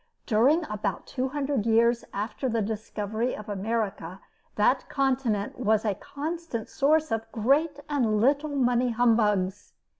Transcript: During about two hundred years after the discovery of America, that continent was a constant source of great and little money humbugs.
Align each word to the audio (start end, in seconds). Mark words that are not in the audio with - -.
During 0.25 0.63
about 0.65 1.05
two 1.05 1.29
hundred 1.29 1.67
years 1.67 2.03
after 2.11 2.49
the 2.49 2.63
discovery 2.63 3.35
of 3.35 3.47
America, 3.47 4.19
that 4.55 4.89
continent 4.89 5.59
was 5.59 5.85
a 5.85 5.93
constant 5.93 6.67
source 6.69 7.11
of 7.11 7.31
great 7.31 7.79
and 7.87 8.19
little 8.19 8.49
money 8.49 8.89
humbugs. 8.89 9.73